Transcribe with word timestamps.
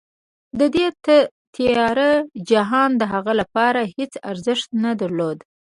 دې 0.75 0.87
تیاره 1.55 2.09
جهان 2.49 2.91
د 2.97 3.03
هغه 3.13 3.33
لپاره 3.41 3.81
هېڅ 3.95 4.13
ارزښت 4.31 4.69
نه 4.83 4.91
درلود 5.01 5.37